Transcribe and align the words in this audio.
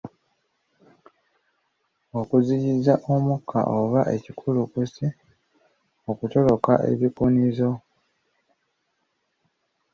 Okuziyiza 2.19 2.93
omukka 3.13 3.59
oba 3.77 4.01
ekikulukusi 4.15 5.05
okutoloka 6.11 6.73
ebikunizo. 6.91 7.69